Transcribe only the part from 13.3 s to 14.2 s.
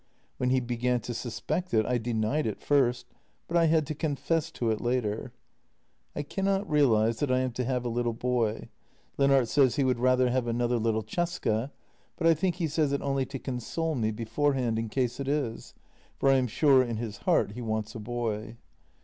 console me